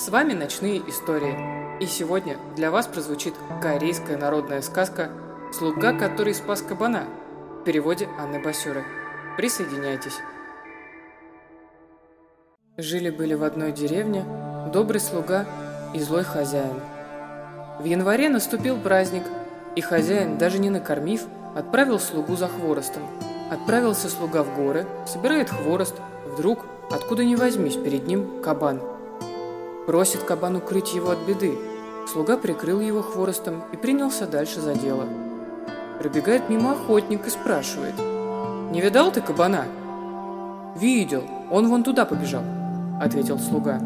[0.00, 1.36] С вами «Ночные истории».
[1.78, 5.10] И сегодня для вас прозвучит корейская народная сказка
[5.52, 7.04] «Слуга, который спас кабана»
[7.60, 8.82] в переводе Анны Басюры.
[9.36, 10.16] Присоединяйтесь.
[12.78, 14.24] Жили-были в одной деревне
[14.72, 15.44] добрый слуга
[15.92, 16.80] и злой хозяин.
[17.78, 19.24] В январе наступил праздник,
[19.76, 23.02] и хозяин, даже не накормив, отправил слугу за хворостом.
[23.50, 28.80] Отправился слуга в горы, собирает хворост, вдруг, откуда ни возьмись, перед ним кабан.
[29.90, 31.58] Просит кабан укрыть его от беды.
[32.06, 35.04] Слуга прикрыл его хворостом и принялся дальше за дело.
[35.98, 37.96] Пробегает мимо охотник и спрашивает.
[38.70, 39.64] «Не видал ты кабана?»
[40.76, 42.44] «Видел, он вон туда побежал»,—
[43.02, 43.80] ответил слуга.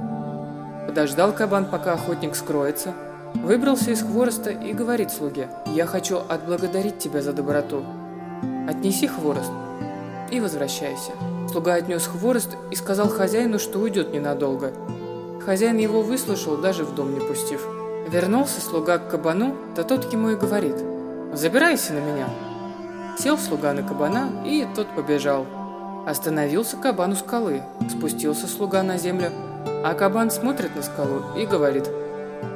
[0.86, 2.92] Подождал кабан, пока охотник скроется,
[3.36, 7.82] выбрался из хвороста и говорит слуге, «Я хочу отблагодарить тебя за доброту.
[8.68, 9.52] Отнеси хворост
[10.30, 11.12] и возвращайся».
[11.50, 14.74] Слуга отнес хворост и сказал хозяину, что уйдет ненадолго.
[15.44, 17.66] Хозяин его выслушал, даже в дом не пустив.
[18.08, 20.76] Вернулся слуга к кабану, да тот ему и говорит,
[21.32, 22.28] «Забирайся на меня».
[23.18, 25.46] Сел слуга на кабана, и тот побежал.
[26.06, 29.30] Остановился кабан у скалы, спустился слуга на землю,
[29.84, 31.88] а кабан смотрит на скалу и говорит,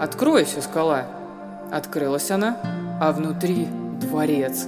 [0.00, 1.06] «Откройся, скала!»
[1.70, 2.56] Открылась она,
[3.00, 3.68] а внутри
[4.00, 4.66] дворец.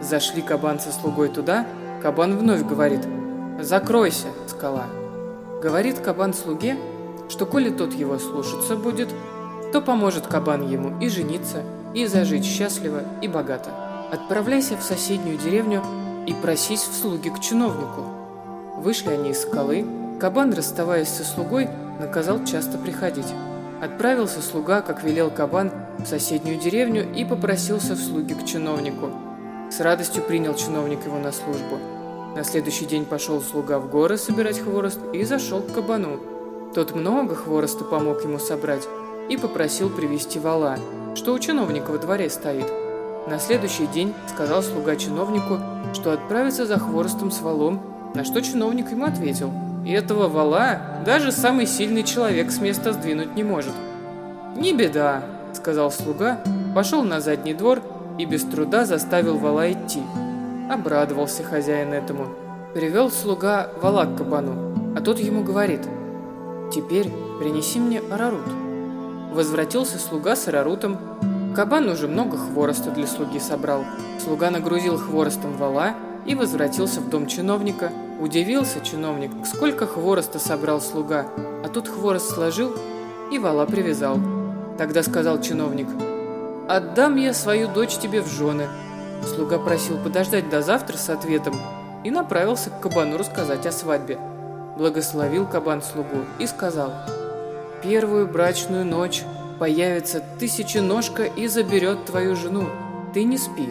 [0.00, 1.66] Зашли кабан со слугой туда,
[2.02, 3.06] кабан вновь говорит,
[3.60, 4.86] «Закройся, скала!»
[5.62, 6.76] Говорит кабан слуге,
[7.32, 9.08] что коли тот его слушаться будет,
[9.72, 11.62] то поможет кабан ему и жениться,
[11.94, 13.70] и зажить счастливо и богато.
[14.12, 15.82] Отправляйся в соседнюю деревню
[16.26, 18.02] и просись в слуги к чиновнику.
[18.76, 19.86] Вышли они из скалы,
[20.20, 23.32] кабан, расставаясь со слугой, наказал часто приходить.
[23.80, 29.10] Отправился слуга, как велел кабан, в соседнюю деревню и попросился в слуги к чиновнику.
[29.70, 31.78] С радостью принял чиновник его на службу.
[32.36, 36.20] На следующий день пошел слуга в горы собирать хворост и зашел к кабану.
[36.74, 38.88] Тот много хвороста помог ему собрать
[39.28, 40.78] и попросил привести вала,
[41.14, 42.64] что у чиновника во дворе стоит.
[43.28, 45.58] На следующий день сказал слуга чиновнику,
[45.92, 47.82] что отправится за хворостом с валом,
[48.14, 49.52] на что чиновник ему ответил,
[49.84, 53.74] и этого вала даже самый сильный человек с места сдвинуть не может.
[54.56, 56.40] «Не беда»,— сказал слуга,
[56.74, 57.82] пошел на задний двор
[58.18, 60.02] и без труда заставил вала идти.
[60.70, 62.28] Обрадовался хозяин этому.
[62.72, 65.86] Привел слуга вала к кабану, а тот ему говорит—
[66.72, 68.46] Теперь принеси мне арарут.
[69.34, 70.98] Возвратился слуга с арарутом.
[71.54, 73.84] Кабан уже много хвороста для слуги собрал.
[74.18, 75.94] Слуга нагрузил хворостом вала
[76.24, 77.92] и возвратился в дом чиновника.
[78.20, 81.26] Удивился чиновник, сколько хвороста собрал слуга,
[81.62, 82.74] а тут хворост сложил
[83.30, 84.18] и вала привязал.
[84.78, 85.88] Тогда сказал чиновник,
[86.68, 88.68] «Отдам я свою дочь тебе в жены».
[89.34, 91.54] Слуга просил подождать до завтра с ответом
[92.02, 94.18] и направился к кабану рассказать о свадьбе
[94.76, 96.92] благословил кабан слугу и сказал,
[97.82, 99.22] «Первую брачную ночь
[99.58, 102.66] появится тысяченожка и заберет твою жену.
[103.14, 103.68] Ты не спи,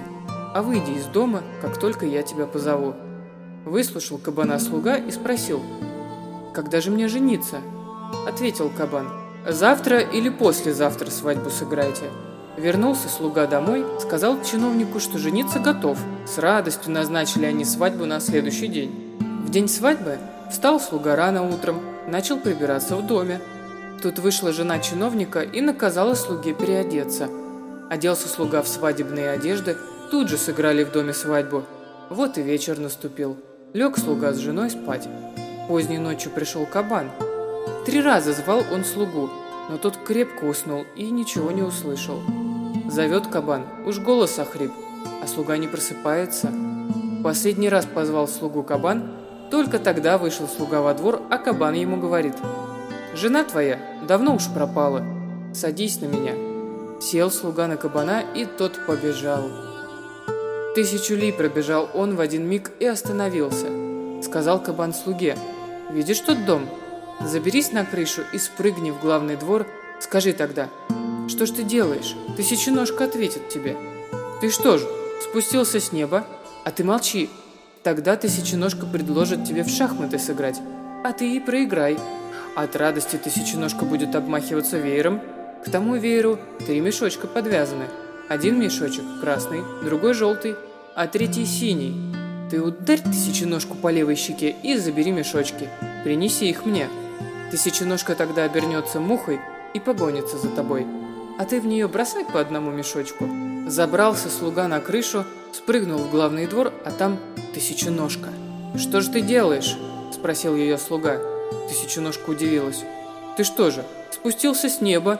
[0.54, 2.94] а выйди из дома, как только я тебя позову».
[3.66, 5.62] Выслушал кабана слуга и спросил,
[6.54, 7.62] «Когда же мне жениться?»
[8.28, 9.08] Ответил кабан,
[9.48, 12.06] «Завтра или послезавтра свадьбу сыграйте».
[12.58, 15.98] Вернулся слуга домой, сказал чиновнику, что жениться готов.
[16.28, 19.18] С радостью назначили они свадьбу на следующий день.
[19.46, 20.20] В день свадьбы
[20.52, 23.40] Встал слуга рано утром, начал прибираться в доме.
[24.04, 27.30] Тут вышла жена чиновника и наказала слуге переодеться.
[27.90, 29.78] Оделся слуга в свадебные одежды,
[30.12, 31.64] тут же сыграли в доме свадьбу.
[32.10, 33.38] Вот и вечер наступил.
[33.72, 35.08] Лег слуга с женой спать.
[35.70, 37.12] Поздней ночью пришел кабан.
[37.86, 39.30] Три раза звал он слугу,
[39.70, 42.22] но тот крепко уснул и ничего не услышал.
[42.90, 44.74] Зовет кабан, уж голос охрип,
[45.24, 46.52] а слуга не просыпается.
[47.24, 49.21] Последний раз позвал слугу кабан,
[49.52, 52.34] только тогда вышел слуга во двор, а кабан ему говорит,
[53.14, 55.04] «Жена твоя давно уж пропала,
[55.54, 56.34] садись на меня».
[57.02, 59.44] Сел слуга на кабана, и тот побежал.
[60.74, 63.68] Тысячу ли пробежал он в один миг и остановился.
[64.24, 65.36] Сказал кабан слуге,
[65.92, 66.70] «Видишь тот дом?
[67.20, 69.68] Заберись на крышу и спрыгни в главный двор.
[70.00, 70.70] Скажи тогда,
[71.28, 72.16] что ж ты делаешь?
[72.38, 73.76] Тысяченожка ответит тебе.
[74.40, 74.82] Ты что ж,
[75.22, 76.26] спустился с неба?
[76.64, 77.30] А ты молчи,
[77.84, 80.62] Тогда Тысяченожка предложит тебе в шахматы сыграть,
[81.04, 81.98] а ты и проиграй.
[82.56, 85.22] От радости Тысяченожка будет обмахиваться веером.
[85.66, 87.86] К тому вееру три мешочка подвязаны.
[88.30, 90.56] Один мешочек красный, другой желтый,
[90.96, 92.16] а третий синий.
[92.52, 95.68] Ты ударь Тысяченожку по левой щеке и забери мешочки.
[96.04, 96.88] Принеси их мне.
[97.50, 99.40] Тысяченожка тогда обернется мухой
[99.74, 100.86] и погонится за тобой.
[101.40, 103.28] А ты в нее бросай по одному мешочку.
[103.68, 107.20] Забрался слуга на крышу, спрыгнул в главный двор, а там
[107.54, 108.30] Тысяченожка.
[108.78, 109.76] «Что же ты делаешь?»–
[110.14, 111.20] спросил ее слуга.
[111.68, 112.84] Тысяченожка удивилась.
[113.36, 115.18] «Ты что же, спустился с неба?»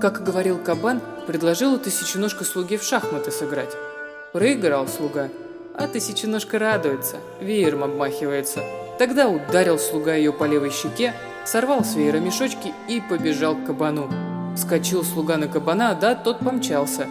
[0.00, 3.74] Как говорил кабан, предложила тысяченожка слуге в шахматы сыграть.
[4.34, 5.30] Проиграл слуга,
[5.74, 8.60] а тысяченожка радуется, веером обмахивается.
[8.98, 11.14] Тогда ударил слуга ее по левой щеке,
[11.46, 14.10] сорвал с веера мешочки и побежал к кабану.
[14.56, 17.06] Скочил слуга на кабана, да тот помчался.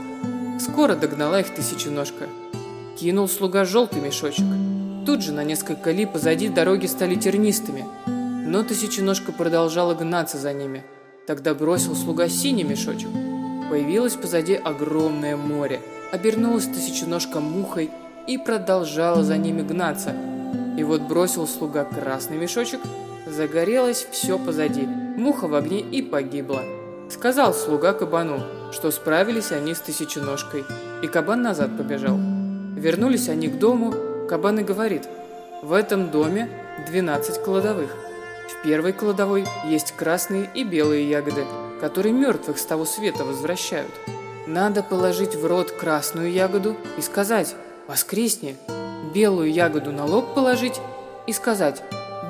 [0.60, 2.30] Скоро догнала их тысяченожка.
[2.98, 4.46] Кинул слуга желтый мешочек.
[5.06, 7.86] Тут же на несколько ли позади дороги стали тернистыми.
[8.06, 10.84] Но тысяченожка продолжала гнаться за ними.
[11.26, 13.10] Тогда бросил слуга синий мешочек.
[13.70, 15.82] Появилось позади огромное море.
[16.12, 17.90] Обернулась тысяченожка мухой
[18.28, 20.16] и продолжала за ними гнаться.
[20.78, 22.80] И вот бросил слуга красный мешочек,
[23.26, 26.62] загорелось все позади, муха в огне и погибла.
[27.10, 30.64] Сказал слуга кабану, что справились они с тысяченожкой,
[31.02, 32.18] и кабан назад побежал.
[32.84, 33.94] Вернулись они к дому,
[34.28, 35.08] кабан и говорит,
[35.62, 36.50] в этом доме
[36.86, 37.96] 12 кладовых.
[38.50, 41.46] В первой кладовой есть красные и белые ягоды,
[41.80, 43.90] которые мертвых с того света возвращают.
[44.48, 47.56] Надо положить в рот красную ягоду и сказать
[47.88, 48.58] «Воскресни!»
[49.16, 50.82] белую ягоду на лоб положить
[51.26, 51.82] и сказать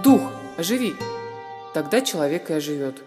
[0.03, 0.21] «Дух,
[0.55, 0.93] оживи!»
[1.73, 3.01] Тогда человек и оживет.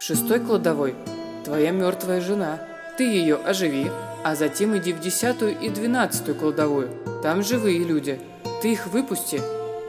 [0.00, 0.96] В шестой кладовой
[1.44, 2.58] твоя мертвая жена.
[2.96, 3.90] Ты ее оживи,
[4.24, 6.90] а затем иди в десятую и двенадцатую кладовую.
[7.22, 8.20] Там живые люди.
[8.62, 9.40] Ты их выпусти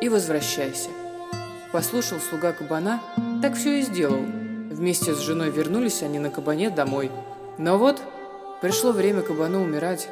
[0.01, 0.89] и возвращайся.
[1.71, 3.01] Послушал слуга кабана,
[3.41, 4.21] так все и сделал.
[4.69, 7.11] Вместе с женой вернулись они на кабане домой.
[7.57, 8.01] Но вот
[8.61, 10.09] пришло время кабану умирать,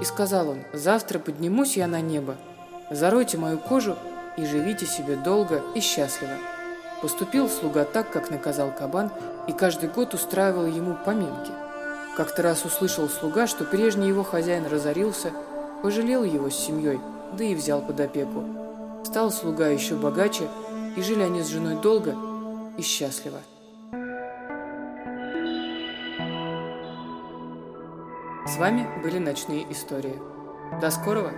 [0.00, 2.36] и сказал он, «Завтра поднимусь я на небо,
[2.90, 3.96] заройте мою кожу
[4.36, 6.34] и живите себе долго и счастливо».
[7.02, 9.10] Поступил слуга так, как наказал кабан,
[9.48, 11.50] и каждый год устраивал ему поминки.
[12.16, 15.32] Как-то раз услышал слуга, что прежний его хозяин разорился,
[15.82, 17.00] пожалел его с семьей,
[17.38, 18.44] да и взял под опеку.
[19.04, 20.48] Стал слуга еще богаче,
[20.94, 22.14] и жили они с женой долго
[22.76, 23.40] и счастливо.
[28.46, 30.20] С вами были «Ночные истории».
[30.80, 31.32] До скорого!